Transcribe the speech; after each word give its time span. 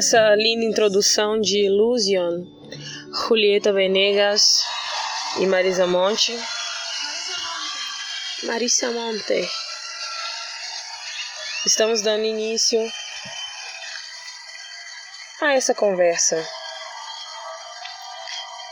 essa 0.00 0.34
linda 0.34 0.64
introdução 0.64 1.38
de 1.38 1.66
Illusion, 1.66 2.46
Julieta 3.28 3.70
Venegas 3.70 4.62
e 5.38 5.46
Marisa 5.46 5.86
Monte. 5.86 6.32
Marisa 8.44 8.90
Monte. 8.92 9.46
Estamos 11.66 12.00
dando 12.00 12.24
início 12.24 12.80
a 15.42 15.52
essa 15.52 15.74
conversa. 15.74 16.42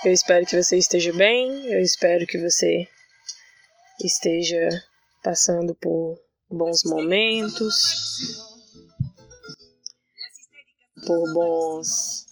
Eu 0.07 0.13
espero 0.13 0.47
que 0.47 0.57
você 0.57 0.79
esteja 0.79 1.13
bem, 1.13 1.67
eu 1.71 1.83
espero 1.83 2.27
que 2.27 2.39
você 2.39 2.89
esteja 4.03 4.67
passando 5.23 5.75
por 5.75 6.19
bons 6.51 6.85
momentos, 6.85 8.57
por 11.09 11.33
bons 11.33 12.27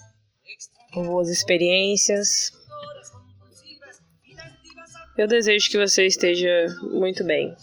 por 0.93 1.07
boas 1.07 1.29
experiências. 1.31 2.53
Eu 5.17 5.27
desejo 5.27 5.71
que 5.71 5.79
você 5.79 6.07
esteja 6.07 6.67
muito 6.83 7.25
bem. 7.25 7.57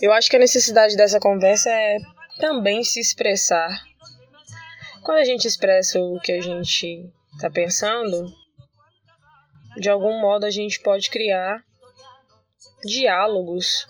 Eu 0.00 0.12
acho 0.12 0.30
que 0.30 0.36
a 0.36 0.40
necessidade 0.40 0.96
dessa 0.96 1.18
conversa 1.18 1.70
é 1.70 1.98
também 2.38 2.84
se 2.84 3.00
expressar. 3.00 3.68
Quando 5.02 5.18
a 5.18 5.24
gente 5.24 5.46
expressa 5.46 5.98
o 6.00 6.20
que 6.20 6.30
a 6.30 6.40
gente 6.40 7.12
está 7.34 7.50
pensando, 7.50 8.32
de 9.76 9.90
algum 9.90 10.20
modo 10.20 10.46
a 10.46 10.50
gente 10.50 10.80
pode 10.80 11.10
criar 11.10 11.64
diálogos, 12.84 13.86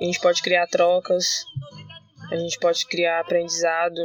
a 0.00 0.04
gente 0.04 0.20
pode 0.20 0.42
criar 0.42 0.66
trocas, 0.66 1.44
a 2.30 2.36
gente 2.36 2.58
pode 2.58 2.86
criar 2.86 3.20
aprendizado, 3.20 4.00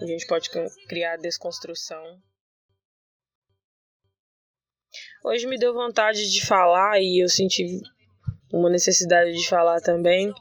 a 0.00 0.06
gente 0.06 0.26
pode 0.26 0.50
criar 0.88 1.16
desconstrução. 1.16 2.02
Hoje 5.24 5.46
me 5.46 5.58
deu 5.58 5.72
vontade 5.72 6.30
de 6.30 6.44
falar 6.44 7.00
e 7.00 7.22
eu 7.22 7.28
senti 7.28 7.80
uma 8.52 8.70
necessidade 8.70 9.32
de 9.32 9.48
falar 9.48 9.80
também 9.80 10.32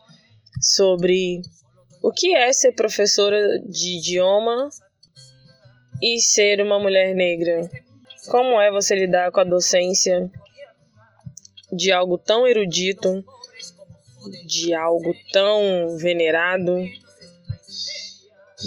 sobre 0.61 1.41
o 2.01 2.11
que 2.11 2.33
é 2.33 2.51
ser 2.51 2.71
professora 2.71 3.59
de 3.59 3.97
idioma 3.97 4.69
e 6.01 6.19
ser 6.19 6.61
uma 6.61 6.79
mulher 6.79 7.13
negra. 7.13 7.69
Como 8.29 8.59
é 8.59 8.71
você 8.71 8.95
lidar 8.95 9.31
com 9.31 9.41
a 9.41 9.43
docência 9.43 10.31
de 11.71 11.91
algo 11.91 12.17
tão 12.17 12.47
erudito, 12.47 13.23
de 14.47 14.73
algo 14.73 15.13
tão 15.31 15.97
venerado, 15.97 16.83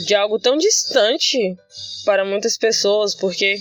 de 0.06 0.14
algo 0.14 0.38
tão 0.38 0.56
distante 0.56 1.56
para 2.04 2.24
muitas 2.24 2.56
pessoas, 2.56 3.14
porque 3.14 3.56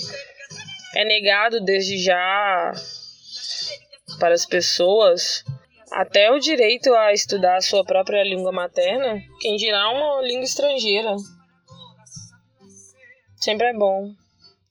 é 0.96 1.06
negado 1.06 1.62
desde 1.62 1.98
já 1.98 2.74
para 4.20 4.34
as 4.34 4.46
pessoas 4.46 5.44
até 5.92 6.32
o 6.32 6.40
direito 6.40 6.94
a 6.94 7.12
estudar 7.12 7.58
a 7.58 7.62
sua 7.62 7.84
própria 7.84 8.24
língua 8.24 8.52
materna, 8.52 9.22
quem 9.42 9.58
dirá 9.58 9.90
uma 9.90 10.22
língua 10.22 10.44
estrangeira. 10.44 11.16
Sempre 13.36 13.68
é 13.68 13.74
bom 13.74 14.14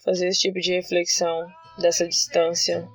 fazer 0.05 0.29
esse 0.29 0.41
tipo 0.41 0.59
de 0.61 0.73
reflexão 0.73 1.47
dessa 1.79 2.09
distância. 2.09 2.89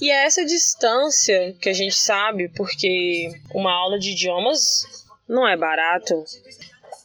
E 0.00 0.10
é 0.10 0.24
essa 0.24 0.44
distância 0.44 1.54
que 1.60 1.68
a 1.68 1.72
gente 1.72 1.94
sabe 1.94 2.48
porque 2.50 3.30
uma 3.54 3.72
aula 3.72 3.98
de 3.98 4.10
idiomas 4.10 4.97
não 5.28 5.46
é 5.46 5.56
barato. 5.56 6.14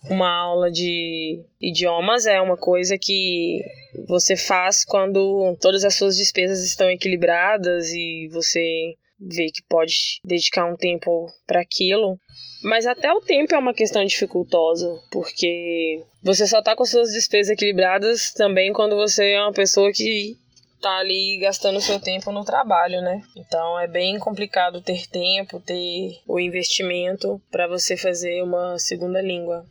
Uma 0.09 0.29
aula 0.29 0.72
de 0.72 1.44
idiomas 1.61 2.25
é 2.25 2.39
uma 2.41 2.57
coisa 2.57 2.97
que 2.97 3.61
você 4.07 4.35
faz 4.35 4.84
quando 4.84 5.56
todas 5.61 5.85
as 5.85 5.95
suas 5.95 6.17
despesas 6.17 6.63
estão 6.63 6.89
equilibradas 6.89 7.91
e 7.91 8.28
você 8.31 8.95
vê 9.19 9.50
que 9.50 9.63
pode 9.69 10.19
dedicar 10.25 10.66
um 10.66 10.75
tempo 10.75 11.28
para 11.47 11.62
aquilo. 11.62 12.19
Mas 12.63 12.85
até 12.85 13.12
o 13.13 13.22
tempo 13.22 13.53
é 13.56 13.57
uma 13.57 13.73
questão 13.73 14.03
dificultosa, 14.03 14.89
porque 15.12 16.01
você 16.22 16.47
só 16.47 16.62
tá 16.62 16.75
com 16.75 16.85
suas 16.85 17.12
despesas 17.12 17.51
equilibradas 17.51 18.31
também 18.33 18.73
quando 18.73 18.95
você 18.95 19.31
é 19.31 19.41
uma 19.41 19.53
pessoa 19.53 19.91
que 19.91 20.38
tá 20.83 20.97
ali 20.97 21.38
gastando 21.39 21.79
seu 21.79 21.97
tempo 21.97 22.29
no 22.29 22.44
trabalho, 22.44 23.01
né? 23.01 23.21
Então 23.38 23.79
é 23.79 23.88
bem 23.88 24.19
complicado 24.19 24.81
ter 24.81 25.07
tempo, 25.07 25.61
ter 25.61 26.19
o 26.27 26.38
investimento 26.38 27.41
para 27.49 27.67
você 27.67 27.95
fazer 27.95 28.44
uma 28.44 28.77
segunda 28.77 29.21
língua. 29.21 29.66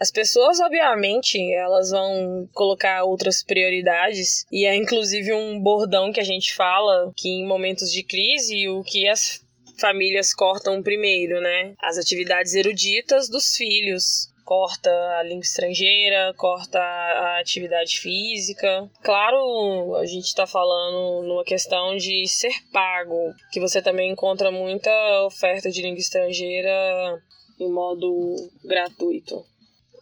As 0.00 0.10
pessoas, 0.10 0.58
obviamente, 0.58 1.38
elas 1.52 1.90
vão 1.90 2.48
colocar 2.52 3.04
outras 3.04 3.44
prioridades 3.44 4.44
e 4.50 4.66
é 4.66 4.74
inclusive 4.74 5.32
um 5.32 5.60
bordão 5.60 6.12
que 6.12 6.20
a 6.20 6.24
gente 6.24 6.52
fala 6.52 7.12
que 7.16 7.28
em 7.28 7.46
momentos 7.46 7.92
de 7.92 8.02
crise 8.02 8.68
o 8.68 8.82
que 8.82 9.06
as 9.06 9.40
famílias 9.78 10.34
cortam 10.34 10.82
primeiro, 10.82 11.40
né? 11.40 11.74
As 11.80 11.96
atividades 11.96 12.54
eruditas 12.54 13.28
dos 13.28 13.54
filhos, 13.54 14.28
corta 14.50 14.90
a 15.16 15.22
língua 15.22 15.44
estrangeira, 15.44 16.34
corta 16.36 16.80
a 16.80 17.38
atividade 17.38 18.00
física. 18.00 18.90
Claro, 19.00 19.94
a 19.94 20.04
gente 20.04 20.24
está 20.24 20.44
falando 20.44 21.22
numa 21.22 21.44
questão 21.44 21.96
de 21.96 22.26
ser 22.26 22.52
pago, 22.72 23.32
que 23.52 23.60
você 23.60 23.80
também 23.80 24.10
encontra 24.10 24.50
muita 24.50 24.90
oferta 25.24 25.70
de 25.70 25.80
língua 25.80 26.00
estrangeira 26.00 27.22
em 27.60 27.70
modo 27.70 28.34
gratuito. 28.64 29.46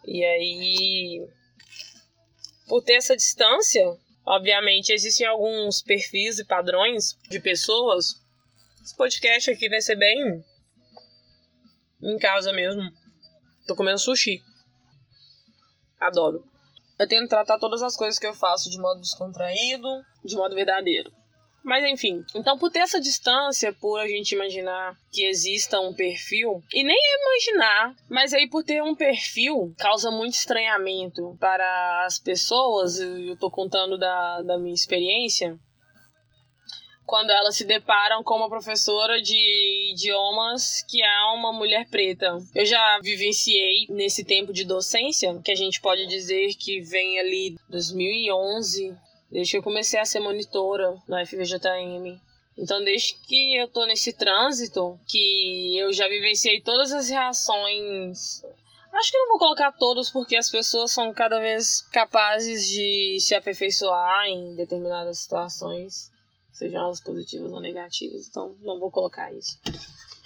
E 0.07 0.25
aí, 0.25 1.27
por 2.67 2.81
ter 2.81 2.93
essa 2.93 3.15
distância, 3.15 3.85
obviamente 4.25 4.91
existem 4.91 5.27
alguns 5.27 5.83
perfis 5.83 6.39
e 6.39 6.45
padrões 6.45 7.15
de 7.29 7.39
pessoas. 7.39 8.15
Esse 8.83 8.97
podcast 8.97 9.51
aqui 9.51 9.69
vai 9.69 9.79
ser 9.79 9.95
bem 9.95 10.43
em 12.01 12.17
casa 12.17 12.51
mesmo. 12.51 12.81
Tô 13.69 13.75
comendo 13.75 13.99
sushi. 13.99 14.41
Adoro. 15.99 16.43
Eu 16.97 17.07
tento 17.07 17.29
tratar 17.29 17.59
todas 17.59 17.83
as 17.83 17.95
coisas 17.95 18.17
que 18.17 18.25
eu 18.25 18.33
faço 18.33 18.67
de 18.67 18.79
modo 18.79 18.99
descontraído, 18.99 19.87
de 20.25 20.35
modo 20.35 20.55
verdadeiro. 20.55 21.13
Mas 21.63 21.85
enfim, 21.85 22.25
então 22.33 22.57
por 22.57 22.71
ter 22.71 22.79
essa 22.79 22.99
distância, 22.99 23.71
por 23.71 23.99
a 23.99 24.07
gente 24.07 24.33
imaginar 24.33 24.97
que 25.11 25.23
exista 25.23 25.79
um 25.79 25.93
perfil, 25.93 26.63
e 26.73 26.83
nem 26.83 26.97
imaginar, 27.21 27.95
mas 28.09 28.33
aí 28.33 28.49
por 28.49 28.63
ter 28.63 28.81
um 28.81 28.95
perfil, 28.95 29.71
causa 29.77 30.09
muito 30.09 30.33
estranhamento 30.33 31.37
para 31.39 32.05
as 32.07 32.17
pessoas, 32.17 32.99
eu 32.99 33.37
tô 33.37 33.51
contando 33.51 33.99
da, 33.99 34.41
da 34.41 34.57
minha 34.57 34.73
experiência. 34.73 35.59
Quando 37.09 37.31
elas 37.31 37.55
se 37.55 37.65
deparam 37.65 38.23
com 38.23 38.35
uma 38.35 38.47
professora 38.47 39.19
de 39.19 39.89
idiomas 39.91 40.85
que 40.87 41.01
é 41.01 41.21
uma 41.33 41.51
mulher 41.51 41.89
preta. 41.89 42.37
Eu 42.53 42.63
já 42.67 42.99
vivenciei 43.01 43.87
nesse 43.89 44.23
tempo 44.23 44.53
de 44.53 44.63
docência, 44.63 45.41
que 45.43 45.49
a 45.49 45.55
gente 45.55 45.81
pode 45.81 46.05
dizer 46.05 46.53
que 46.53 46.79
vem 46.81 47.19
ali 47.19 47.57
2011, 47.67 48.95
desde 49.31 49.51
que 49.51 49.57
eu 49.57 49.63
comecei 49.63 49.99
a 49.99 50.05
ser 50.05 50.19
monitora 50.19 51.01
na 51.07 51.25
FVJM. 51.25 52.21
Então, 52.55 52.83
desde 52.83 53.15
que 53.27 53.55
eu 53.55 53.67
tô 53.67 53.87
nesse 53.87 54.13
trânsito, 54.13 54.99
que 55.07 55.75
eu 55.79 55.91
já 55.91 56.07
vivenciei 56.07 56.61
todas 56.61 56.91
as 56.91 57.09
reações 57.09 58.43
Acho 58.91 59.11
que 59.11 59.17
não 59.17 59.29
vou 59.29 59.37
colocar 59.37 59.71
todos 59.71 60.09
porque 60.09 60.35
as 60.35 60.49
pessoas 60.49 60.91
são 60.91 61.13
cada 61.13 61.39
vez 61.39 61.81
capazes 61.91 62.67
de 62.67 63.17
se 63.19 63.35
aperfeiçoar 63.35 64.25
em 64.27 64.55
determinadas 64.55 65.19
situações, 65.19 66.11
sejam 66.59 66.83
elas 66.83 67.01
positivas 67.01 67.51
ou 67.51 67.61
negativas, 67.61 68.27
então 68.27 68.55
não 68.59 68.79
vou 68.79 68.91
colocar 68.91 69.33
isso. 69.33 69.57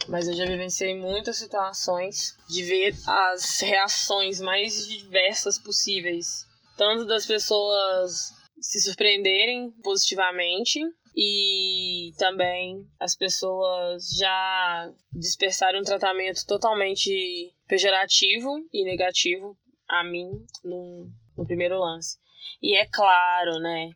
Mas 0.07 0.27
eu 0.27 0.33
já 0.33 0.45
vivenciei 0.45 0.97
muitas 0.97 1.38
situações 1.38 2.35
de 2.50 2.63
ver 2.63 2.95
as 3.07 3.59
reações 3.62 4.41
mais 4.41 4.88
diversas 4.88 5.59
possíveis, 5.59 6.45
tanto 6.75 7.06
das 7.06 7.25
pessoas 7.25 8.33
se 8.59 8.81
surpreenderem 8.81 9.71
positivamente 9.83 10.80
e 11.15 12.12
também 12.18 12.83
as 13.00 13.15
pessoas 13.15 14.09
já 14.18 14.91
dispersaram 15.12 15.79
um 15.79 15.83
tratamento 15.83 16.45
totalmente 16.47 17.53
pejorativo 17.68 18.50
e 18.74 18.83
negativo 18.83 19.56
a 19.88 20.03
mim 20.03 20.31
no, 20.63 21.07
no 21.38 21.45
primeiro 21.45 21.77
lance. 21.77 22.18
E 22.62 22.75
é 22.75 22.88
claro, 22.88 23.59
né? 23.59 23.91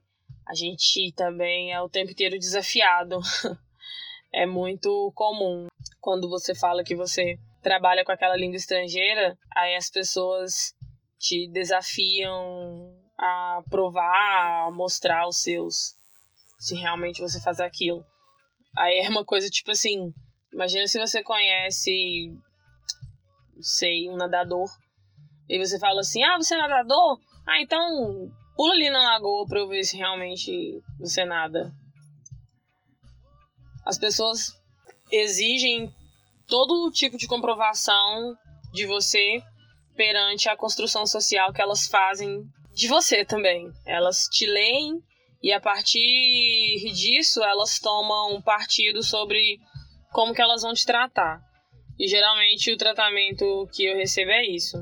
A 0.47 0.53
gente 0.53 1.11
também 1.13 1.73
é 1.73 1.81
o 1.81 1.89
tempo 1.89 2.11
inteiro 2.11 2.39
desafiado. 2.39 3.19
é 4.33 4.45
muito 4.45 5.11
comum 5.13 5.67
quando 5.99 6.29
você 6.29 6.55
fala 6.55 6.83
que 6.83 6.95
você 6.95 7.37
trabalha 7.61 8.05
com 8.05 8.13
aquela 8.13 8.37
língua 8.37 8.55
estrangeira, 8.55 9.37
aí 9.53 9.75
as 9.75 9.89
pessoas 9.89 10.73
te 11.19 11.49
desafiam 11.49 12.95
a 13.17 13.61
provar, 13.69 14.67
a 14.67 14.71
mostrar 14.71 15.27
os 15.27 15.41
seus 15.41 15.97
se 16.59 16.75
realmente 16.75 17.21
você 17.21 17.41
faz 17.41 17.59
aquilo. 17.59 18.05
Aí 18.77 18.99
é 18.99 19.09
uma 19.09 19.25
coisa 19.25 19.49
tipo 19.49 19.71
assim, 19.71 20.13
imagina 20.53 20.87
se 20.87 20.97
você 20.97 21.21
conhece, 21.21 22.31
sei, 23.59 24.09
um 24.09 24.15
nadador, 24.15 24.69
e 25.49 25.57
você 25.59 25.77
fala 25.77 26.01
assim, 26.01 26.23
ah, 26.23 26.37
você 26.37 26.55
é 26.55 26.57
nadador? 26.57 27.19
Ah, 27.45 27.61
então 27.61 28.31
pula 28.57 28.73
ali 28.73 28.89
na 28.89 29.03
lagoa 29.03 29.45
pra 29.47 29.59
eu 29.59 29.67
ver 29.67 29.83
se 29.83 29.95
realmente 29.95 30.81
você 30.99 31.23
nada. 31.23 31.71
As 33.85 33.97
pessoas 33.97 34.51
exigem 35.11 35.93
todo 36.47 36.91
tipo 36.91 37.17
de 37.17 37.27
comprovação 37.27 38.35
de 38.73 38.85
você 38.85 39.41
perante 39.95 40.49
a 40.49 40.57
construção 40.57 41.05
social 41.05 41.53
que 41.53 41.61
elas 41.61 41.87
fazem 41.87 42.43
de 42.73 42.87
você 42.87 43.23
também. 43.23 43.71
Elas 43.85 44.27
te 44.27 44.45
leem 44.45 45.01
e 45.41 45.53
a 45.53 45.61
partir 45.61 46.91
disso, 46.93 47.43
elas 47.43 47.79
tomam 47.79 48.41
partido 48.41 49.03
sobre 49.03 49.59
como 50.11 50.33
que 50.33 50.41
elas 50.41 50.63
vão 50.63 50.73
te 50.73 50.85
tratar. 50.85 51.39
E 51.99 52.07
geralmente 52.07 52.71
o 52.71 52.77
tratamento 52.77 53.67
que 53.71 53.85
eu 53.85 53.95
recebo 53.95 54.31
é 54.31 54.45
isso. 54.45 54.77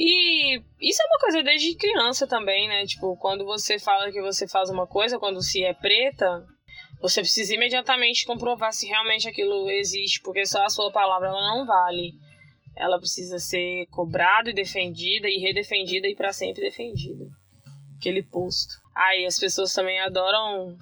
E 0.00 0.62
isso 0.80 1.02
é 1.02 1.06
uma 1.06 1.18
coisa 1.18 1.42
desde 1.42 1.74
criança 1.74 2.24
também, 2.24 2.68
né? 2.68 2.86
Tipo, 2.86 3.16
quando 3.16 3.44
você 3.44 3.80
fala 3.80 4.12
que 4.12 4.22
você 4.22 4.46
faz 4.46 4.70
uma 4.70 4.86
coisa, 4.86 5.18
quando 5.18 5.42
se 5.42 5.64
é 5.64 5.74
preta, 5.74 6.46
você 7.02 7.20
precisa 7.20 7.52
imediatamente 7.52 8.24
comprovar 8.24 8.72
se 8.72 8.86
realmente 8.86 9.28
aquilo 9.28 9.68
existe, 9.68 10.20
porque 10.22 10.46
só 10.46 10.64
a 10.64 10.68
sua 10.68 10.92
palavra 10.92 11.26
ela 11.26 11.56
não 11.56 11.66
vale. 11.66 12.12
Ela 12.76 13.00
precisa 13.00 13.40
ser 13.40 13.86
cobrada 13.86 14.50
e 14.50 14.54
defendida 14.54 15.28
e 15.28 15.38
redefendida 15.38 16.06
e 16.06 16.14
para 16.14 16.32
sempre 16.32 16.62
defendida. 16.62 17.24
Aquele 17.96 18.22
posto. 18.22 18.74
Aí 18.94 19.26
as 19.26 19.36
pessoas 19.36 19.74
também 19.74 19.98
adoram 19.98 20.78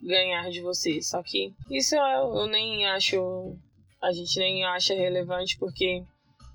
ganhar 0.00 0.48
de 0.48 0.62
você. 0.62 1.02
Só 1.02 1.22
que 1.22 1.52
isso 1.70 1.94
eu, 1.96 2.34
eu 2.34 2.46
nem 2.46 2.86
acho. 2.86 3.54
A 4.02 4.10
gente 4.10 4.38
nem 4.38 4.64
acha 4.64 4.94
relevante, 4.94 5.58
porque 5.58 6.02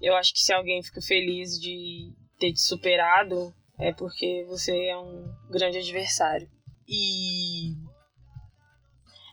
eu 0.02 0.16
acho 0.16 0.34
que 0.34 0.40
se 0.40 0.54
alguém 0.54 0.82
fica 0.82 1.02
feliz 1.02 1.60
de 1.60 2.14
ter 2.40 2.54
te 2.54 2.62
superado, 2.62 3.54
é 3.78 3.94
porque 3.94 4.46
você 4.48 4.72
é 4.88 4.98
um 4.98 5.26
grande 5.50 5.78
adversário. 5.78 6.50
E 6.88 7.74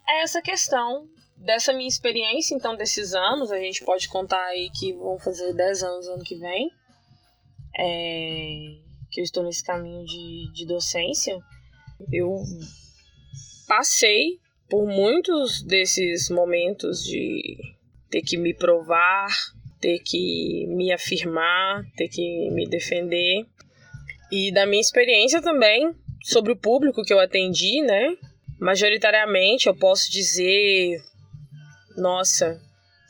é 0.08 0.22
essa 0.22 0.42
questão 0.42 1.08
dessa 1.36 1.72
minha 1.72 1.88
experiência, 1.88 2.54
então, 2.54 2.76
desses 2.76 3.14
anos, 3.14 3.50
a 3.50 3.58
gente 3.58 3.84
pode 3.84 4.08
contar 4.08 4.42
aí 4.46 4.70
que 4.78 4.92
vão 4.94 5.18
fazer 5.18 5.52
10 5.52 5.82
anos 5.82 6.08
ano 6.08 6.24
que 6.24 6.36
vem, 6.36 6.70
é, 7.78 8.48
que 9.10 9.20
eu 9.20 9.24
estou 9.24 9.42
nesse 9.42 9.62
caminho 9.62 10.04
de, 10.04 10.52
de 10.52 10.66
docência. 10.66 11.38
Eu 12.12 12.36
passei 13.66 14.38
por 14.68 14.86
muitos 14.86 15.62
desses 15.62 16.30
momentos 16.30 17.02
de 17.04 17.56
ter 18.10 18.22
que 18.22 18.36
me 18.36 18.54
provar, 18.54 19.28
ter 19.80 19.98
que 20.00 20.66
me 20.68 20.92
afirmar, 20.92 21.84
ter 21.96 22.08
que 22.08 22.50
me 22.50 22.66
defender. 22.68 23.44
E 24.30 24.52
da 24.52 24.66
minha 24.66 24.80
experiência 24.80 25.40
também 25.40 25.94
sobre 26.22 26.52
o 26.52 26.56
público 26.56 27.02
que 27.02 27.12
eu 27.12 27.20
atendi, 27.20 27.82
né? 27.82 28.16
Majoritariamente 28.58 29.68
eu 29.68 29.74
posso 29.76 30.10
dizer, 30.10 30.98
nossa, 31.96 32.60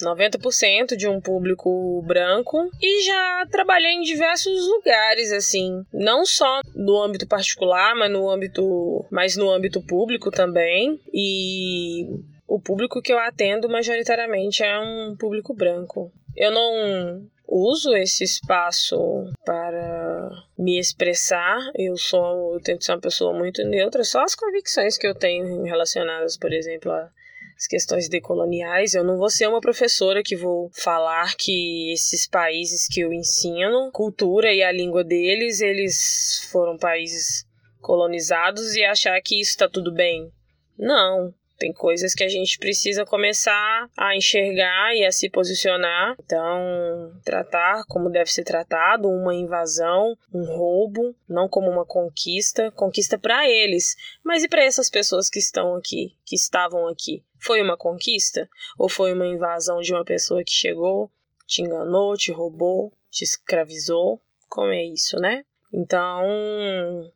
90% 0.02 0.96
de 0.96 1.08
um 1.08 1.20
público 1.20 2.02
branco 2.02 2.70
e 2.82 3.04
já 3.04 3.46
trabalhei 3.50 3.92
em 3.92 4.02
diversos 4.02 4.66
lugares 4.68 5.32
assim, 5.32 5.82
não 5.92 6.26
só 6.26 6.60
no 6.74 7.00
âmbito 7.02 7.26
particular, 7.26 7.94
mas 7.94 8.10
no 8.10 8.28
âmbito, 8.28 9.06
mas 9.10 9.36
no 9.36 9.50
âmbito 9.50 9.80
público 9.80 10.30
também. 10.30 11.00
E 11.12 12.06
o 12.46 12.60
público 12.60 13.00
que 13.00 13.12
eu 13.12 13.18
atendo 13.18 13.68
majoritariamente 13.68 14.62
é 14.62 14.78
um 14.78 15.16
público 15.18 15.54
branco. 15.54 16.12
Eu 16.36 16.50
não 16.50 17.28
uso 17.48 17.94
esse 17.96 18.24
espaço 18.24 18.96
para 19.44 20.30
me 20.58 20.78
expressar. 20.78 21.58
Eu 21.74 21.96
sou, 21.96 22.54
eu 22.54 22.60
tento 22.60 22.84
ser 22.84 22.92
uma 22.92 23.00
pessoa 23.00 23.32
muito 23.32 23.64
neutra, 23.64 24.04
só 24.04 24.22
as 24.22 24.34
convicções 24.34 24.98
que 24.98 25.06
eu 25.06 25.14
tenho 25.14 25.62
relacionadas, 25.62 26.36
por 26.36 26.52
exemplo, 26.52 26.92
a 26.92 27.10
as 27.56 27.66
questões 27.66 28.08
decoloniais. 28.08 28.94
Eu 28.94 29.02
não 29.02 29.16
vou 29.16 29.30
ser 29.30 29.48
uma 29.48 29.60
professora 29.60 30.22
que 30.22 30.36
vou 30.36 30.70
falar 30.74 31.34
que 31.36 31.90
esses 31.92 32.28
países 32.28 32.86
que 32.86 33.00
eu 33.00 33.12
ensino, 33.12 33.90
cultura 33.92 34.52
e 34.52 34.62
a 34.62 34.70
língua 34.70 35.02
deles, 35.02 35.60
eles 35.60 36.46
foram 36.52 36.76
países 36.76 37.46
colonizados 37.80 38.74
e 38.74 38.84
achar 38.84 39.18
que 39.22 39.40
isso 39.40 39.52
está 39.52 39.68
tudo 39.68 39.92
bem. 39.92 40.30
Não, 40.78 41.32
tem 41.58 41.72
coisas 41.72 42.14
que 42.14 42.24
a 42.24 42.28
gente 42.28 42.58
precisa 42.58 43.04
começar 43.04 43.88
a 43.96 44.16
enxergar 44.16 44.94
e 44.94 45.04
a 45.04 45.12
se 45.12 45.28
posicionar. 45.30 46.16
Então, 46.22 47.12
tratar 47.24 47.84
como 47.88 48.10
deve 48.10 48.30
ser 48.30 48.44
tratado 48.44 49.08
uma 49.08 49.34
invasão, 49.34 50.16
um 50.32 50.44
roubo, 50.44 51.14
não 51.28 51.48
como 51.48 51.70
uma 51.70 51.84
conquista, 51.84 52.70
conquista 52.72 53.18
para 53.18 53.48
eles, 53.48 53.96
mas 54.24 54.42
e 54.42 54.48
para 54.48 54.64
essas 54.64 54.90
pessoas 54.90 55.28
que 55.28 55.38
estão 55.38 55.74
aqui, 55.74 56.14
que 56.24 56.36
estavam 56.36 56.88
aqui? 56.88 57.22
Foi 57.38 57.62
uma 57.62 57.76
conquista 57.76 58.48
ou 58.78 58.88
foi 58.88 59.12
uma 59.12 59.26
invasão 59.26 59.80
de 59.80 59.92
uma 59.92 60.04
pessoa 60.04 60.44
que 60.44 60.52
chegou, 60.52 61.10
te 61.46 61.62
enganou, 61.62 62.16
te 62.16 62.32
roubou, 62.32 62.92
te 63.10 63.24
escravizou? 63.24 64.20
Como 64.48 64.72
é 64.72 64.84
isso, 64.84 65.16
né? 65.18 65.44
Então, 65.72 66.22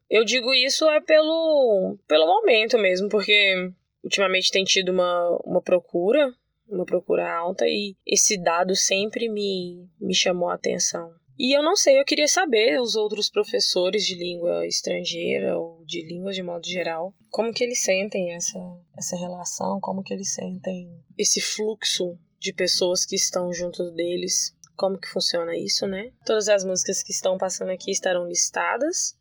eu 0.08 0.24
digo 0.24 0.52
isso 0.52 0.88
é 0.88 1.00
pelo, 1.00 1.96
pelo 2.06 2.26
momento 2.26 2.76
mesmo, 2.76 3.08
porque 3.08 3.72
ultimamente 4.02 4.50
tem 4.50 4.64
tido 4.64 4.90
uma, 4.90 5.40
uma 5.44 5.62
procura, 5.62 6.32
uma 6.68 6.84
procura 6.84 7.32
alta, 7.32 7.66
e 7.66 7.96
esse 8.06 8.36
dado 8.36 8.74
sempre 8.76 9.28
me, 9.28 9.88
me 10.00 10.14
chamou 10.14 10.48
a 10.48 10.54
atenção. 10.54 11.12
E 11.42 11.56
eu 11.56 11.62
não 11.62 11.74
sei, 11.74 11.98
eu 11.98 12.04
queria 12.04 12.28
saber 12.28 12.78
os 12.78 12.96
outros 12.96 13.30
professores 13.30 14.04
de 14.04 14.14
língua 14.14 14.66
estrangeira 14.66 15.58
ou 15.58 15.82
de 15.86 16.02
línguas 16.02 16.36
de 16.36 16.42
modo 16.42 16.66
geral, 16.66 17.14
como 17.30 17.50
que 17.50 17.64
eles 17.64 17.82
sentem 17.82 18.34
essa, 18.34 18.58
essa 18.94 19.16
relação, 19.16 19.80
como 19.80 20.02
que 20.02 20.12
eles 20.12 20.34
sentem 20.34 20.90
esse 21.16 21.40
fluxo 21.40 22.18
de 22.38 22.52
pessoas 22.52 23.06
que 23.06 23.16
estão 23.16 23.50
junto 23.54 23.90
deles, 23.90 24.54
como 24.76 24.98
que 24.98 25.08
funciona 25.08 25.56
isso, 25.56 25.86
né? 25.86 26.12
Todas 26.26 26.46
as 26.48 26.62
músicas 26.62 27.02
que 27.02 27.12
estão 27.12 27.38
passando 27.38 27.70
aqui 27.70 27.90
estarão 27.90 28.28
listadas 28.28 29.16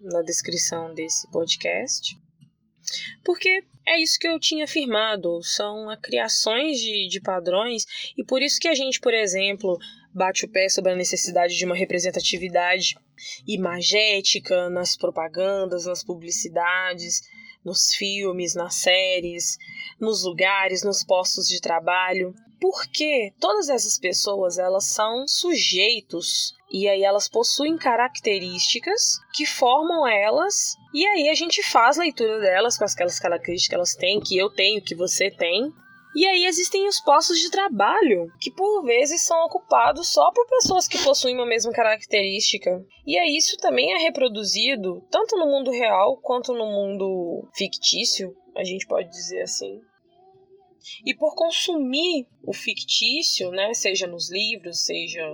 na 0.00 0.20
descrição 0.20 0.92
desse 0.92 1.30
podcast. 1.30 2.14
Porque 3.24 3.64
é 3.86 4.00
isso 4.00 4.18
que 4.18 4.28
eu 4.28 4.38
tinha 4.38 4.64
afirmado, 4.64 5.42
são 5.42 5.86
criações 6.00 6.78
de, 6.78 7.08
de 7.08 7.20
padrões, 7.20 7.84
e 8.16 8.24
por 8.24 8.42
isso 8.42 8.60
que 8.60 8.68
a 8.68 8.74
gente, 8.74 9.00
por 9.00 9.12
exemplo, 9.12 9.78
bate 10.14 10.44
o 10.44 10.48
pé 10.48 10.68
sobre 10.68 10.92
a 10.92 10.96
necessidade 10.96 11.56
de 11.56 11.64
uma 11.64 11.74
representatividade 11.74 12.96
imagética 13.46 14.68
nas 14.70 14.96
propagandas, 14.96 15.86
nas 15.86 16.04
publicidades, 16.04 17.22
nos 17.64 17.94
filmes, 17.94 18.54
nas 18.54 18.74
séries, 18.76 19.58
nos 20.00 20.24
lugares, 20.24 20.82
nos 20.82 21.04
postos 21.04 21.48
de 21.48 21.60
trabalho. 21.60 22.34
Porque 22.60 23.32
todas 23.40 23.68
essas 23.68 23.98
pessoas, 23.98 24.56
elas 24.56 24.84
são 24.84 25.26
sujeitos. 25.26 26.54
E 26.70 26.88
aí 26.88 27.02
elas 27.02 27.28
possuem 27.28 27.76
características 27.76 29.18
que 29.34 29.44
formam 29.44 30.06
elas. 30.06 30.76
E 30.94 31.06
aí 31.06 31.28
a 31.28 31.34
gente 31.34 31.62
faz 31.62 31.96
leitura 31.96 32.40
delas 32.40 32.78
com 32.78 32.84
aquelas 32.84 33.18
características 33.18 33.68
que 33.68 33.74
elas 33.74 33.94
têm, 33.94 34.20
que 34.20 34.38
eu 34.38 34.48
tenho, 34.48 34.82
que 34.82 34.94
você 34.94 35.30
tem, 35.30 35.72
e 36.14 36.26
aí 36.26 36.44
existem 36.44 36.86
os 36.86 37.00
postos 37.00 37.38
de 37.38 37.50
trabalho, 37.50 38.30
que 38.38 38.50
por 38.50 38.82
vezes 38.82 39.22
são 39.22 39.44
ocupados 39.46 40.08
só 40.08 40.30
por 40.32 40.46
pessoas 40.46 40.86
que 40.86 41.02
possuem 41.02 41.34
uma 41.34 41.46
mesma 41.46 41.72
característica. 41.72 42.84
E 43.06 43.18
aí 43.18 43.36
isso 43.36 43.56
também 43.56 43.94
é 43.94 43.98
reproduzido 43.98 45.02
tanto 45.10 45.36
no 45.36 45.46
mundo 45.46 45.70
real 45.70 46.18
quanto 46.18 46.52
no 46.52 46.66
mundo 46.66 47.48
fictício, 47.54 48.36
a 48.54 48.62
gente 48.62 48.86
pode 48.86 49.08
dizer 49.08 49.42
assim. 49.42 49.80
E 51.06 51.14
por 51.14 51.34
consumir 51.34 52.26
o 52.44 52.52
fictício, 52.52 53.50
né, 53.50 53.72
seja 53.72 54.06
nos 54.06 54.30
livros, 54.30 54.84
seja 54.84 55.24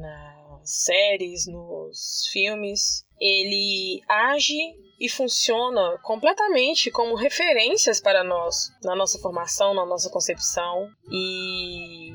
nas 0.00 0.84
séries, 0.84 1.46
nos 1.46 2.28
filmes, 2.32 3.04
ele 3.20 4.00
age 4.08 4.74
e 5.00 5.08
funciona 5.08 5.98
completamente 6.02 6.90
como 6.90 7.14
referências 7.14 8.00
para 8.00 8.22
nós, 8.22 8.70
na 8.82 8.94
nossa 8.94 9.18
formação, 9.18 9.74
na 9.74 9.84
nossa 9.84 10.10
concepção. 10.10 10.88
E 11.10 12.10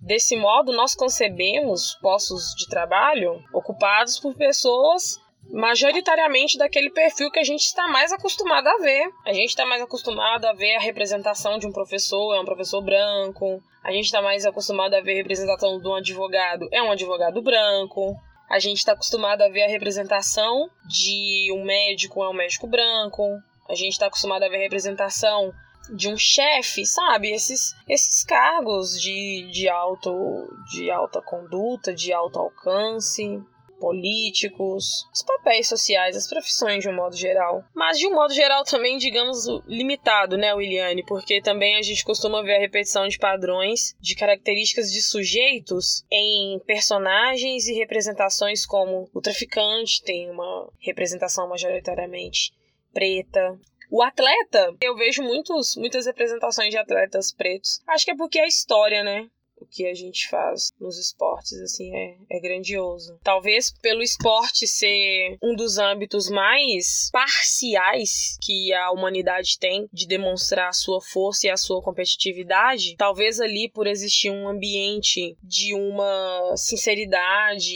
desse 0.00 0.36
modo, 0.36 0.72
nós 0.72 0.94
concebemos 0.94 1.94
postos 2.00 2.54
de 2.56 2.68
trabalho 2.68 3.42
ocupados 3.52 4.18
por 4.18 4.34
pessoas 4.34 5.20
majoritariamente 5.50 6.58
daquele 6.58 6.90
perfil 6.90 7.30
que 7.30 7.38
a 7.38 7.44
gente 7.44 7.62
está 7.62 7.88
mais 7.88 8.12
acostumado 8.12 8.66
a 8.66 8.76
ver. 8.78 9.10
A 9.24 9.32
gente 9.32 9.48
está 9.48 9.64
mais 9.64 9.82
acostumado 9.82 10.44
a 10.44 10.52
ver 10.52 10.76
a 10.76 10.80
representação 10.80 11.58
de 11.58 11.66
um 11.66 11.72
professor, 11.72 12.34
é 12.34 12.40
um 12.40 12.44
professor 12.44 12.82
branco. 12.82 13.62
A 13.82 13.90
gente 13.90 14.06
está 14.06 14.20
mais 14.20 14.44
acostumado 14.44 14.94
a 14.94 15.00
ver 15.00 15.12
a 15.12 15.16
representação 15.16 15.80
de 15.80 15.88
um 15.88 15.94
advogado, 15.94 16.68
é 16.70 16.82
um 16.82 16.90
advogado 16.90 17.40
branco. 17.40 18.14
A 18.48 18.58
gente 18.58 18.78
está 18.78 18.92
acostumado 18.92 19.42
a 19.42 19.48
ver 19.48 19.64
a 19.64 19.68
representação 19.68 20.70
de 20.86 21.52
um 21.52 21.64
médico, 21.64 22.22
é 22.22 22.28
um 22.28 22.34
médico 22.34 22.66
branco. 22.66 23.42
A 23.68 23.74
gente 23.74 23.92
está 23.92 24.06
acostumado 24.06 24.42
a 24.42 24.48
ver 24.48 24.56
a 24.56 24.60
representação 24.60 25.52
de 25.90 26.08
um 26.08 26.16
chefe, 26.16 26.84
sabe? 26.86 27.30
Esses, 27.30 27.74
esses 27.88 28.24
cargos 28.24 28.98
de, 29.00 29.50
de, 29.52 29.68
alto, 29.68 30.48
de 30.70 30.90
alta 30.90 31.20
conduta, 31.20 31.92
de 31.92 32.12
alto 32.12 32.38
alcance 32.38 33.42
políticos, 33.78 35.06
os 35.12 35.22
papéis 35.22 35.68
sociais, 35.68 36.16
as 36.16 36.28
profissões 36.28 36.82
de 36.82 36.88
um 36.88 36.94
modo 36.94 37.16
geral. 37.16 37.64
Mas 37.74 37.98
de 37.98 38.06
um 38.06 38.14
modo 38.14 38.32
geral 38.34 38.64
também, 38.64 38.98
digamos, 38.98 39.46
limitado, 39.66 40.36
né, 40.36 40.54
Williane? 40.54 41.04
Porque 41.04 41.40
também 41.40 41.76
a 41.76 41.82
gente 41.82 42.04
costuma 42.04 42.42
ver 42.42 42.56
a 42.56 42.60
repetição 42.60 43.06
de 43.08 43.18
padrões, 43.18 43.94
de 44.00 44.14
características 44.14 44.92
de 44.92 45.02
sujeitos 45.02 46.04
em 46.10 46.58
personagens 46.66 47.66
e 47.66 47.74
representações 47.74 48.66
como 48.66 49.08
o 49.14 49.20
traficante 49.20 50.02
tem 50.02 50.30
uma 50.30 50.70
representação 50.80 51.48
majoritariamente 51.48 52.52
preta, 52.92 53.58
o 53.90 54.02
atleta, 54.02 54.74
eu 54.82 54.94
vejo 54.96 55.22
muitos, 55.22 55.74
muitas 55.76 56.04
representações 56.04 56.70
de 56.70 56.76
atletas 56.76 57.32
pretos. 57.32 57.80
Acho 57.86 58.04
que 58.04 58.10
é 58.10 58.16
porque 58.16 58.38
é 58.38 58.44
a 58.44 58.48
história, 58.48 59.02
né? 59.02 59.28
O 59.60 59.66
que 59.66 59.86
a 59.86 59.94
gente 59.94 60.28
faz 60.28 60.70
nos 60.80 60.98
esportes, 60.98 61.60
assim, 61.60 61.94
é, 61.94 62.16
é 62.30 62.40
grandioso. 62.40 63.18
Talvez 63.22 63.72
pelo 63.82 64.02
esporte 64.02 64.66
ser 64.66 65.36
um 65.42 65.54
dos 65.54 65.78
âmbitos 65.78 66.28
mais 66.30 67.10
parciais 67.12 68.38
que 68.42 68.72
a 68.72 68.90
humanidade 68.90 69.58
tem 69.58 69.88
de 69.92 70.06
demonstrar 70.06 70.68
a 70.68 70.72
sua 70.72 71.00
força 71.00 71.46
e 71.46 71.50
a 71.50 71.56
sua 71.56 71.82
competitividade, 71.82 72.96
talvez 72.96 73.40
ali 73.40 73.68
por 73.68 73.86
existir 73.86 74.30
um 74.30 74.48
ambiente 74.48 75.36
de 75.42 75.74
uma 75.74 76.54
sinceridade, 76.56 77.72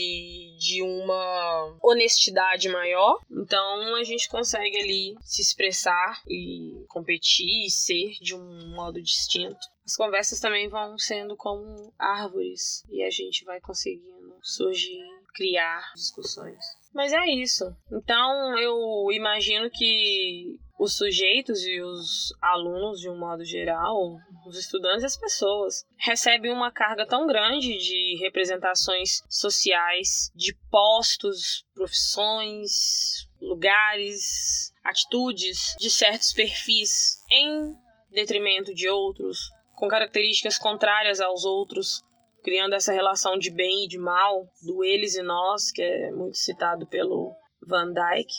de 0.57 0.81
uma 0.81 1.77
honestidade 1.81 2.69
maior, 2.69 3.19
então 3.31 3.95
a 3.95 4.03
gente 4.03 4.29
consegue 4.29 4.77
ali 4.77 5.15
se 5.21 5.41
expressar 5.41 6.21
e 6.27 6.85
competir 6.87 7.65
e 7.65 7.69
ser 7.69 8.13
de 8.21 8.35
um 8.35 8.75
modo 8.75 9.01
distinto 9.01 9.72
as 9.85 9.95
conversas 9.95 10.39
também 10.39 10.69
vão 10.69 10.97
sendo 10.97 11.35
como 11.35 11.93
árvores 11.99 12.83
e 12.89 13.03
a 13.03 13.09
gente 13.09 13.43
vai 13.43 13.59
conseguindo 13.59 14.35
surgir, 14.41 15.03
criar 15.33 15.91
discussões. 15.95 16.57
Mas 16.93 17.11
é 17.11 17.25
isso. 17.25 17.75
Então 17.91 18.57
eu 18.57 19.11
imagino 19.11 19.69
que 19.69 20.59
os 20.79 20.97
sujeitos 20.97 21.65
e 21.65 21.81
os 21.81 22.33
alunos, 22.41 22.99
de 22.99 23.09
um 23.09 23.17
modo 23.17 23.43
geral, 23.43 24.17
os 24.45 24.57
estudantes 24.57 25.03
e 25.03 25.05
as 25.05 25.17
pessoas, 25.17 25.85
recebem 25.97 26.51
uma 26.51 26.71
carga 26.71 27.05
tão 27.05 27.25
grande 27.25 27.77
de 27.77 28.17
representações 28.21 29.21
sociais, 29.29 30.31
de 30.35 30.53
postos, 30.69 31.65
profissões, 31.73 33.27
lugares, 33.41 34.73
atitudes 34.83 35.75
de 35.79 35.89
certos 35.89 36.33
perfis 36.33 37.17
em 37.31 37.73
detrimento 38.11 38.73
de 38.73 38.87
outros, 38.89 39.49
com 39.83 39.89
características 39.89 40.57
contrárias 40.57 41.19
aos 41.19 41.43
outros, 41.43 42.01
criando 42.41 42.73
essa 42.73 42.93
relação 42.93 43.37
de 43.37 43.51
bem 43.51 43.83
e 43.83 43.87
de 43.89 43.97
mal, 43.97 44.47
do 44.61 44.81
eles 44.81 45.15
e 45.15 45.21
nós, 45.21 45.73
que 45.73 45.81
é 45.81 46.09
muito 46.11 46.37
citado 46.37 46.87
pelo 46.87 47.35
Van 47.67 47.91
Dyke, 47.91 48.33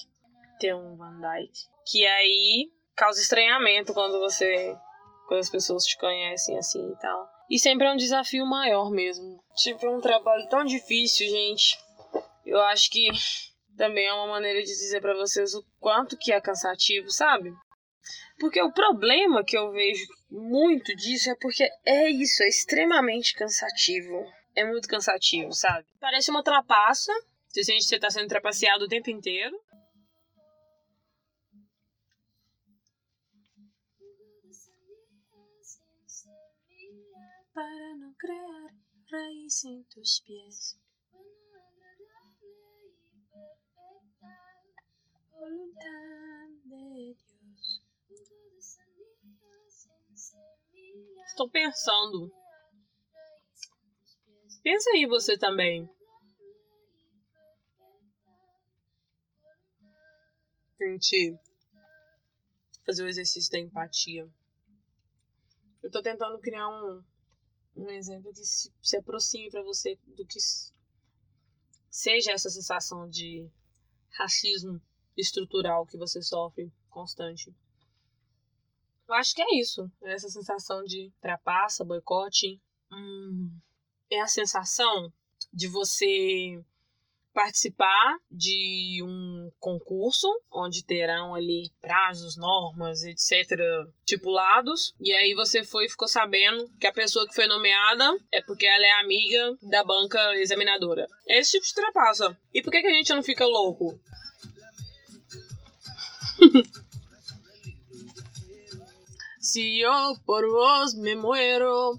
tem 0.59 0.73
um 0.73 0.97
Van 0.97 1.21
Dyke, 1.21 1.61
que 1.87 2.07
aí 2.07 2.71
causa 2.97 3.21
estranhamento 3.21 3.93
quando 3.93 4.19
você 4.21 4.75
quando 5.29 5.41
as 5.41 5.51
pessoas 5.51 5.85
te 5.85 5.99
conhecem 5.99 6.57
assim 6.57 6.91
e 6.91 6.99
tal. 6.99 7.29
E 7.51 7.59
sempre 7.59 7.89
é 7.89 7.93
um 7.93 7.97
desafio 7.97 8.47
maior 8.47 8.91
mesmo. 8.91 9.39
Tipo, 9.55 9.85
é 9.85 9.91
um 9.91 10.01
trabalho 10.01 10.49
tão 10.49 10.65
difícil, 10.65 11.29
gente. 11.29 11.79
Eu 12.47 12.61
acho 12.63 12.91
que 12.91 13.09
também 13.77 14.07
é 14.07 14.15
uma 14.15 14.29
maneira 14.29 14.61
de 14.61 14.67
dizer 14.67 15.03
para 15.03 15.15
vocês 15.15 15.55
o 15.55 15.63
quanto 15.79 16.17
que 16.17 16.33
é 16.33 16.41
cansativo, 16.41 17.11
sabe? 17.11 17.53
Porque 18.39 18.63
o 18.63 18.73
problema 18.73 19.45
que 19.45 19.59
eu 19.59 19.71
vejo 19.71 20.07
muito 20.31 20.95
disso 20.97 21.31
é 21.31 21.37
porque 21.37 21.69
é 21.85 22.11
isso, 22.11 22.43
é 22.43 22.49
extremamente 22.49 23.35
cansativo. 23.35 24.25
É 24.55 24.65
muito 24.65 24.89
cansativo, 24.89 25.53
sabe? 25.53 25.87
Parece 26.01 26.31
uma 26.31 26.43
trapaça. 26.43 27.13
Você 27.49 27.65
sente 27.65 27.83
que 27.83 27.89
você 27.89 27.99
tá 27.99 28.11
sendo 28.11 28.29
trapaceado 28.29 28.85
o 28.85 28.89
tempo 28.89 29.11
inteiro. 29.11 29.57
Para 37.53 37.97
não 37.97 38.13
criar 38.15 38.75
raiz 39.11 39.65
em 39.65 39.83
tus 39.85 40.21
pies. 40.21 40.77
Voluntad 45.39 46.51
de. 46.65 47.34
Estou 51.27 51.51
pensando. 51.51 52.33
Pensa 54.63 54.91
aí 54.91 55.07
você 55.07 55.37
também. 55.37 55.89
Tente 60.79 61.37
fazer 62.85 63.05
o 63.05 63.09
exercício 63.09 63.51
da 63.51 63.59
empatia. 63.59 64.29
Eu 65.83 65.91
tô 65.91 66.03
tentando 66.03 66.39
criar 66.41 66.69
um, 66.69 67.05
um 67.77 67.91
exemplo 67.91 68.33
que 68.33 68.45
se, 68.45 68.73
se 68.83 68.97
aproxime 68.97 69.51
para 69.51 69.63
você 69.63 69.99
do 70.07 70.27
que 70.27 70.39
seja 71.91 72.33
essa 72.33 72.51
sensação 72.51 73.09
de 73.09 73.49
racismo 74.11 74.81
estrutural 75.17 75.87
que 75.87 75.97
você 75.97 76.23
sofre 76.23 76.73
constante. 76.89 77.55
Eu 79.09 79.15
acho 79.15 79.35
que 79.35 79.43
é 79.43 79.59
isso. 79.59 79.91
Essa 80.03 80.29
sensação 80.29 80.83
de 80.85 81.13
trapaça, 81.21 81.85
boicote. 81.85 82.61
Hum, 82.91 83.51
é 84.11 84.21
a 84.21 84.27
sensação 84.27 85.13
de 85.53 85.69
você 85.69 86.63
participar 87.35 88.17
de 88.31 89.03
um 89.03 89.51
concurso 89.59 90.29
onde 90.53 90.85
terão 90.85 91.35
ali 91.35 91.69
prazos, 91.81 92.37
normas, 92.37 93.03
etc. 93.03 93.59
estipulados. 93.99 94.95
E 95.01 95.13
aí 95.13 95.35
você 95.35 95.65
foi 95.65 95.87
e 95.87 95.91
ficou 95.91 96.07
sabendo 96.07 96.71
que 96.79 96.87
a 96.87 96.93
pessoa 96.93 97.27
que 97.27 97.35
foi 97.35 97.49
nomeada 97.49 98.17
é 98.33 98.41
porque 98.41 98.65
ela 98.65 98.87
é 98.87 99.01
amiga 99.01 99.59
da 99.63 99.83
banca 99.83 100.19
examinadora. 100.37 101.09
É 101.29 101.41
esse 101.41 101.53
tipo 101.53 101.67
de 101.67 101.75
trapaça. 101.75 102.39
E 102.53 102.63
por 102.63 102.71
que, 102.71 102.81
que 102.81 102.87
a 102.87 102.95
gente 102.95 103.13
não 103.13 103.23
fica 103.23 103.45
louco? 103.45 103.99
Se 109.55 109.79
eu 109.79 110.19
por 110.27 110.45
vos 110.51 110.95
me 110.95 111.15
muero. 111.15 111.97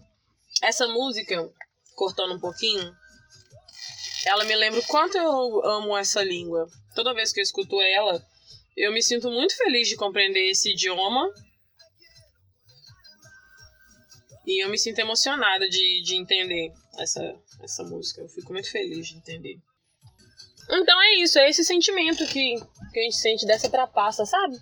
Essa 0.62 0.90
música, 0.90 1.50
cortando 1.96 2.34
um 2.34 2.40
pouquinho, 2.40 2.94
ela 4.26 4.44
me 4.44 4.54
lembra 4.58 4.82
o 4.82 4.86
quanto 4.88 5.18
eu 5.18 5.66
amo 5.66 5.96
essa 5.96 6.22
língua. 6.22 6.68
Toda 6.94 7.14
vez 7.14 7.32
que 7.32 7.40
eu 7.40 7.44
escuto 7.44 7.82
ela, 7.82 8.22
Eu 8.76 8.92
me 8.92 9.02
sinto 9.02 9.32
muito 9.32 9.56
feliz 9.56 9.88
de 9.88 9.96
compreender 9.96 10.50
esse 10.50 10.74
idioma. 10.74 11.32
E 14.46 14.62
eu 14.62 14.68
me 14.68 14.78
sinto 14.78 15.00
emocionada 15.00 15.70
de, 15.70 16.02
de 16.04 16.16
entender 16.16 16.74
essa, 16.98 17.24
essa 17.62 17.84
música. 17.86 18.20
Eu 18.20 18.28
fico 18.28 18.52
muito 18.52 18.70
feliz 18.70 19.08
de 19.08 19.16
entender. 19.16 19.58
Então 20.70 21.02
é 21.02 21.14
isso, 21.22 21.40
é 21.40 21.50
esse 21.50 21.64
sentimento 21.64 22.28
que, 22.28 22.58
que 22.92 23.00
a 23.00 23.04
gente 23.04 23.16
sente 23.16 23.46
dessa 23.46 23.70
trapaça, 23.70 24.26
sabe? 24.26 24.58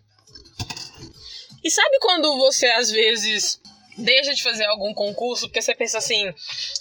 E 1.63 1.69
sabe 1.69 1.99
quando 1.99 2.37
você 2.37 2.67
às 2.67 2.91
vezes 2.91 3.61
deixa 3.97 4.33
de 4.33 4.43
fazer 4.43 4.65
algum 4.65 4.93
concurso 4.93 5.47
porque 5.47 5.61
você 5.61 5.73
pensa 5.73 5.97
assim: 5.97 6.29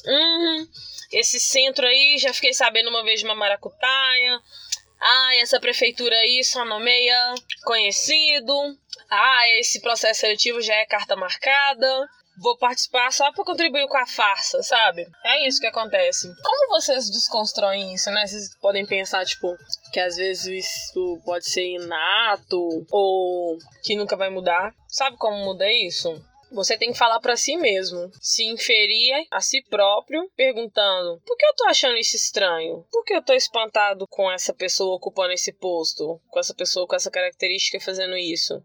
hum, 0.07 0.69
esse 1.13 1.39
centro 1.39 1.87
aí 1.87 2.17
já 2.19 2.33
fiquei 2.33 2.53
sabendo 2.53 2.91
uma 2.91 3.05
vez 3.05 3.21
de 3.21 3.27
uma 3.27 3.35
maracutaia. 3.35 4.41
Ah, 5.01 5.37
essa 5.41 5.59
prefeitura 5.59 6.15
aí 6.15 6.45
só 6.45 6.65
nomeia 6.65 7.35
conhecido. 7.65 8.79
Ah, 9.11 9.49
esse 9.59 9.81
processo 9.81 10.21
seletivo 10.21 10.61
já 10.63 10.75
é 10.75 10.87
carta 10.87 11.17
marcada 11.17 12.09
vou 12.39 12.57
participar 12.57 13.13
só 13.13 13.31
para 13.33 13.45
contribuir 13.45 13.87
com 13.89 13.97
a 13.97 14.07
farsa, 14.07 14.63
sabe? 14.63 15.07
É 15.25 15.47
isso 15.47 15.61
que 15.61 15.67
acontece. 15.67 16.33
Como 16.43 16.69
vocês 16.71 17.11
desconstroem 17.11 17.95
isso, 17.95 18.11
né? 18.11 18.27
Vocês 18.27 18.55
podem 18.61 18.87
pensar, 18.87 19.25
tipo, 19.25 19.57
que 19.93 20.01
às 20.01 20.17
vezes 20.17 20.47
isso 20.47 21.21
pode 21.25 21.49
ser 21.49 21.67
inato 21.67 22.87
ou 22.91 23.59
que 23.85 23.97
nunca 23.97 24.17
vai 24.17 24.31
mudar. 24.31 24.75
Sabe 24.89 25.17
como 25.17 25.45
muda 25.45 25.71
isso? 25.71 26.23
Você 26.53 26.77
tem 26.77 26.93
que 26.93 26.99
falar 26.99 27.19
para 27.19 27.35
si 27.35 27.57
mesmo, 27.57 28.11
se 28.21 28.45
inferir 28.45 29.27
a 29.31 29.41
si 29.41 29.63
próprio, 29.63 30.31
perguntando: 30.37 31.19
por 31.27 31.37
que 31.37 31.47
eu 31.47 31.55
tô 31.55 31.65
achando 31.67 31.97
isso 31.97 32.15
estranho? 32.15 32.85
Por 32.93 33.05
que 33.05 33.15
eu 33.15 33.23
tô 33.23 33.33
espantado 33.33 34.07
com 34.07 34.31
essa 34.31 34.53
pessoa 34.53 34.97
ocupando 34.97 35.33
esse 35.33 35.51
posto? 35.51 36.21
Com 36.29 36.39
essa 36.39 36.55
pessoa 36.55 36.87
com 36.87 36.95
essa 36.95 37.11
característica 37.11 37.81
fazendo 37.81 38.17
isso? 38.19 38.63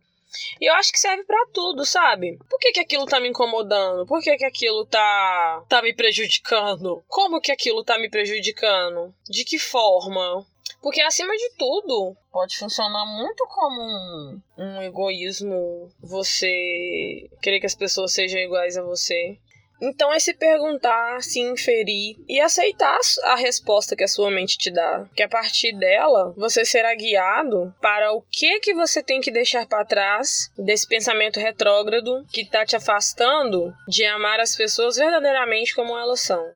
E 0.59 0.69
eu 0.69 0.73
acho 0.75 0.91
que 0.91 0.99
serve 0.99 1.23
para 1.23 1.47
tudo, 1.53 1.85
sabe? 1.85 2.37
Por 2.49 2.59
que, 2.59 2.71
que 2.71 2.79
aquilo 2.79 3.05
tá 3.05 3.19
me 3.19 3.29
incomodando? 3.29 4.05
Por 4.05 4.21
que, 4.21 4.35
que 4.37 4.45
aquilo 4.45 4.85
tá, 4.85 5.63
tá 5.67 5.81
me 5.81 5.93
prejudicando? 5.93 7.03
Como 7.07 7.41
que 7.41 7.51
aquilo 7.51 7.83
tá 7.83 7.97
me 7.97 8.09
prejudicando? 8.09 9.13
De 9.29 9.43
que 9.43 9.59
forma? 9.59 10.45
Porque 10.81 11.01
acima 11.01 11.35
de 11.35 11.49
tudo, 11.57 12.15
pode 12.31 12.57
funcionar 12.57 13.05
muito 13.05 13.43
como 13.47 13.81
um, 13.81 14.41
um 14.57 14.81
egoísmo 14.81 15.89
você 15.99 17.29
querer 17.41 17.59
que 17.59 17.65
as 17.65 17.75
pessoas 17.75 18.13
sejam 18.13 18.39
iguais 18.39 18.77
a 18.77 18.83
você. 18.83 19.37
Então 19.81 20.11
é 20.13 20.19
se 20.19 20.33
perguntar, 20.33 21.21
se 21.21 21.39
inferir 21.39 22.17
e 22.27 22.39
aceitar 22.39 22.99
a 23.23 23.35
resposta 23.35 23.95
que 23.95 24.03
a 24.03 24.07
sua 24.07 24.31
mente 24.31 24.57
te 24.57 24.71
dá, 24.71 25.05
que 25.15 25.23
a 25.23 25.29
partir 25.29 25.73
dela 25.77 26.33
você 26.35 26.65
será 26.65 26.93
guiado 26.95 27.73
para 27.81 28.11
o 28.11 28.21
que 28.21 28.59
que 28.59 28.73
você 28.73 29.03
tem 29.03 29.21
que 29.21 29.31
deixar 29.31 29.67
para 29.67 29.85
trás 29.85 30.51
desse 30.57 30.87
pensamento 30.87 31.39
retrógrado 31.39 32.25
que 32.31 32.41
está 32.41 32.65
te 32.65 32.75
afastando 32.75 33.73
de 33.87 34.03
amar 34.05 34.39
as 34.39 34.55
pessoas 34.55 34.97
verdadeiramente 34.97 35.75
como 35.75 35.97
elas 35.97 36.21
são. 36.21 36.51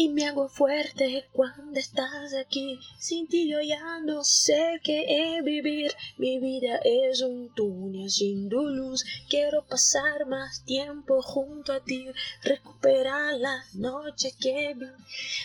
Y 0.00 0.10
me 0.10 0.26
hago 0.26 0.48
fuerte 0.48 1.26
cuando 1.32 1.76
estás 1.80 2.32
aquí. 2.32 2.78
Sin 3.00 3.26
ti 3.26 3.48
yo 3.50 3.60
ya 3.60 3.98
no 3.98 4.22
sé 4.22 4.80
qué 4.84 5.00
es 5.08 5.44
vivir. 5.44 5.92
Mi 6.18 6.38
vida 6.38 6.78
es 6.84 7.20
un 7.20 7.52
túnel 7.52 8.08
sin 8.08 8.48
luz. 8.48 9.04
Quiero 9.28 9.66
pasar 9.66 10.24
más 10.26 10.64
tiempo 10.64 11.20
junto 11.20 11.72
a 11.72 11.80
ti, 11.82 12.06
recuperar 12.44 13.34
la 13.38 13.64
noche 13.74 14.32
que 14.40 14.74
vi. 14.74 14.86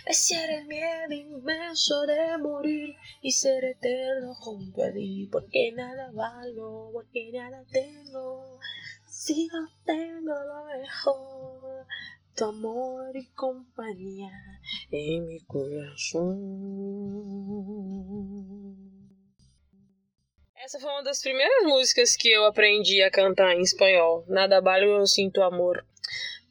Vencer 0.05 0.51
el 0.51 0.67
miedo 0.67 1.11
inmenso 1.11 2.05
de 2.05 2.37
morir 2.37 2.95
y 3.23 3.31
ser 3.31 3.65
eterno 3.65 4.35
junto 4.35 4.83
a 4.83 4.91
ti. 4.91 5.27
Porque 5.31 5.71
nada 5.71 6.11
valgo, 6.11 6.91
porque 6.93 7.31
nada 7.33 7.65
tengo. 7.71 8.59
Si 9.07 9.47
no 9.47 9.67
tengo 9.83 10.35
lo 10.35 10.65
mejor. 10.65 11.87
Tu 12.35 12.45
amor 12.45 13.15
e 13.15 13.25
companhia 13.35 14.31
em 14.91 15.21
meu 15.21 15.39
coração. 15.47 16.39
Essa 20.55 20.79
foi 20.79 20.89
uma 20.89 21.03
das 21.03 21.21
primeiras 21.21 21.65
músicas 21.65 22.15
que 22.15 22.29
eu 22.29 22.45
aprendi 22.45 23.03
a 23.03 23.11
cantar 23.11 23.53
em 23.53 23.61
espanhol. 23.61 24.23
Nada 24.27 24.61
vale 24.61 24.85
eu 24.85 25.05
sinto 25.05 25.41
amor. 25.41 25.85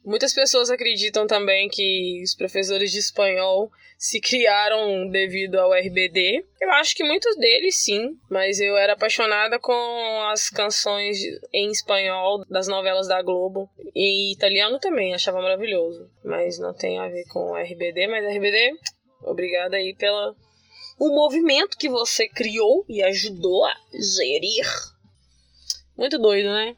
Muitas 0.05 0.33
pessoas 0.33 0.69
acreditam 0.69 1.25
também 1.25 1.69
que 1.69 2.21
os 2.23 2.35
professores 2.35 2.91
de 2.91 2.99
espanhol 2.99 3.71
se 3.97 4.19
criaram 4.19 5.07
devido 5.07 5.55
ao 5.55 5.73
RBD. 5.73 6.43
Eu 6.59 6.71
acho 6.71 6.93
que 6.93 7.05
muitos 7.05 7.37
deles 7.37 7.77
sim, 7.77 8.17
mas 8.29 8.59
eu 8.59 8.75
era 8.75 8.93
apaixonada 8.93 9.57
com 9.57 10.21
as 10.29 10.49
canções 10.49 11.19
em 11.53 11.71
espanhol 11.71 12.43
das 12.49 12.67
novelas 12.67 13.07
da 13.07 13.21
Globo 13.21 13.69
e 13.95 14.33
italiano 14.33 14.77
também, 14.77 15.13
achava 15.13 15.41
maravilhoso, 15.41 16.09
mas 16.23 16.59
não 16.59 16.73
tem 16.73 16.99
a 16.99 17.07
ver 17.07 17.23
com 17.29 17.55
RBD, 17.55 18.07
mas 18.07 18.25
RBD, 18.25 18.77
obrigada 19.21 19.77
aí 19.77 19.95
pela 19.95 20.35
o 20.99 21.09
movimento 21.09 21.77
que 21.77 21.89
você 21.89 22.27
criou 22.27 22.85
e 22.89 23.01
ajudou 23.01 23.65
a 23.65 23.73
gerir. 24.17 24.65
Muito 25.97 26.17
doido, 26.17 26.49
né? 26.49 26.75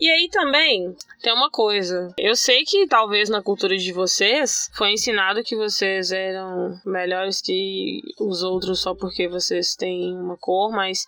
E 0.00 0.10
aí 0.10 0.28
também 0.28 0.94
tem 1.22 1.32
uma 1.32 1.50
coisa. 1.50 2.12
Eu 2.18 2.34
sei 2.34 2.64
que 2.64 2.86
talvez 2.86 3.28
na 3.28 3.42
cultura 3.42 3.76
de 3.76 3.92
vocês 3.92 4.70
foi 4.74 4.92
ensinado 4.92 5.44
que 5.44 5.56
vocês 5.56 6.10
eram 6.10 6.80
melhores 6.84 7.40
que 7.40 8.00
os 8.18 8.42
outros 8.42 8.80
só 8.80 8.94
porque 8.94 9.28
vocês 9.28 9.76
têm 9.76 10.16
uma 10.16 10.36
cor, 10.36 10.72
mas 10.72 11.06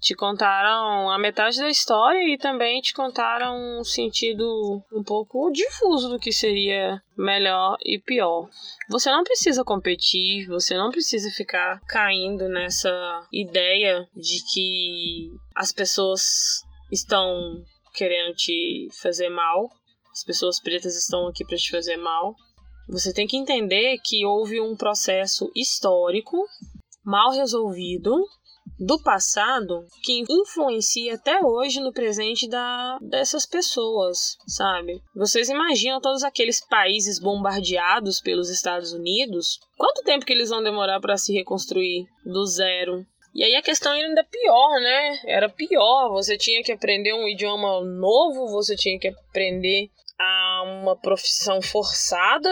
te 0.00 0.14
contaram 0.14 1.10
a 1.10 1.18
metade 1.18 1.58
da 1.58 1.68
história 1.68 2.18
e 2.32 2.36
também 2.36 2.80
te 2.80 2.92
contaram 2.92 3.80
um 3.80 3.84
sentido 3.84 4.82
um 4.92 5.02
pouco 5.02 5.50
difuso 5.50 6.08
do 6.08 6.18
que 6.18 6.32
seria 6.32 7.00
melhor 7.16 7.76
e 7.84 7.98
pior. 7.98 8.48
Você 8.88 9.10
não 9.10 9.24
precisa 9.24 9.64
competir, 9.64 10.46
você 10.46 10.76
não 10.76 10.90
precisa 10.90 11.30
ficar 11.30 11.80
caindo 11.88 12.48
nessa 12.48 12.90
ideia 13.32 14.06
de 14.14 14.44
que 14.52 15.30
as 15.54 15.72
pessoas 15.72 16.62
estão 16.92 17.64
querendo 17.96 18.34
te 18.34 18.88
fazer 19.00 19.30
mal. 19.30 19.68
As 20.12 20.22
pessoas 20.22 20.60
pretas 20.60 20.94
estão 20.94 21.26
aqui 21.26 21.44
para 21.44 21.56
te 21.56 21.70
fazer 21.70 21.96
mal. 21.96 22.34
Você 22.88 23.12
tem 23.12 23.26
que 23.26 23.36
entender 23.36 23.98
que 24.04 24.24
houve 24.24 24.60
um 24.60 24.76
processo 24.76 25.50
histórico 25.56 26.36
mal 27.04 27.32
resolvido 27.32 28.14
do 28.78 29.00
passado 29.00 29.84
que 30.02 30.24
influencia 30.28 31.14
até 31.14 31.40
hoje 31.42 31.80
no 31.80 31.92
presente 31.92 32.48
da, 32.48 32.98
dessas 33.00 33.46
pessoas, 33.46 34.36
sabe? 34.46 35.00
Vocês 35.14 35.48
imaginam 35.48 36.00
todos 36.00 36.22
aqueles 36.22 36.60
países 36.68 37.18
bombardeados 37.18 38.20
pelos 38.20 38.50
Estados 38.50 38.92
Unidos? 38.92 39.58
Quanto 39.76 40.02
tempo 40.02 40.26
que 40.26 40.32
eles 40.32 40.50
vão 40.50 40.62
demorar 40.62 41.00
para 41.00 41.16
se 41.16 41.32
reconstruir 41.32 42.06
do 42.24 42.44
zero? 42.46 43.06
E 43.36 43.44
aí 43.44 43.54
a 43.54 43.60
questão 43.60 43.92
era 43.92 44.08
ainda 44.08 44.24
pior, 44.24 44.80
né? 44.80 45.20
Era 45.26 45.46
pior. 45.46 46.08
Você 46.08 46.38
tinha 46.38 46.62
que 46.62 46.72
aprender 46.72 47.12
um 47.12 47.28
idioma 47.28 47.84
novo, 47.84 48.48
você 48.48 48.74
tinha 48.74 48.98
que 48.98 49.08
aprender 49.08 49.90
a 50.18 50.62
uma 50.64 50.96
profissão 50.96 51.60
forçada. 51.60 52.48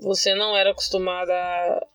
Você 0.00 0.34
não 0.34 0.56
era 0.56 0.72
acostumada 0.72 1.32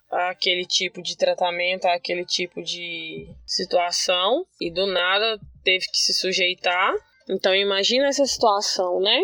a, 0.09 0.29
aquele 0.29 0.65
tipo 0.65 1.01
de 1.01 1.17
tratamento, 1.17 1.83
a 1.83 1.95
aquele 1.95 2.23
tipo 2.23 2.63
de 2.63 3.27
situação. 3.45 4.45
E 4.61 4.71
do 4.71 4.87
nada 4.87 5.37
teve 5.61 5.85
que 5.87 5.97
se 5.97 6.13
sujeitar. 6.13 6.93
Então 7.29 7.53
imagina 7.53 8.07
essa 8.07 8.25
situação, 8.25 9.01
né? 9.01 9.21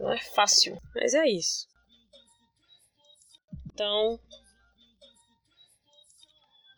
Não 0.00 0.12
é 0.12 0.18
fácil, 0.18 0.76
mas 0.92 1.14
é 1.14 1.24
isso. 1.28 1.68
Então, 3.72 4.18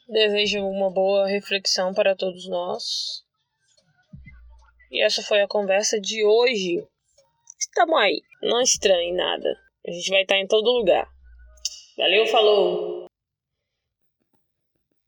Desejo 0.09 0.67
uma 0.67 0.91
boa 0.91 1.27
reflexão 1.27 1.93
para 1.93 2.17
todos 2.17 2.49
nós. 2.49 3.23
E 4.91 5.05
essa 5.05 5.23
foi 5.23 5.43
a 5.43 5.47
conversa 5.47 6.01
de 6.01 6.25
hoje. 6.25 6.83
Estamos 7.61 7.99
aí. 7.99 8.23
Não 8.43 8.63
estranhe 8.63 9.13
nada. 9.13 9.55
A 9.87 9.91
gente 9.91 10.09
vai 10.09 10.23
estar 10.23 10.39
em 10.39 10.47
todo 10.47 10.79
lugar. 10.79 11.07
Valeu, 11.99 12.27
falou! 12.27 12.98